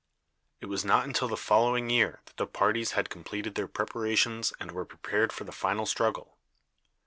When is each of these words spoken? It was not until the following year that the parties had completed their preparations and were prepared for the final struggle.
It 0.61 0.65
was 0.65 0.83
not 0.83 1.05
until 1.05 1.27
the 1.27 1.37
following 1.37 1.91
year 1.91 2.21
that 2.25 2.35
the 2.37 2.47
parties 2.47 2.93
had 2.93 3.11
completed 3.11 3.53
their 3.53 3.67
preparations 3.67 4.51
and 4.59 4.71
were 4.71 4.83
prepared 4.83 5.31
for 5.31 5.43
the 5.43 5.51
final 5.51 5.85
struggle. 5.85 6.37